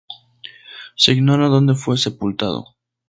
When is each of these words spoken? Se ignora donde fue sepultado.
Se 0.95 1.11
ignora 1.11 1.47
donde 1.47 1.75
fue 1.75 1.95
sepultado. 1.95 2.75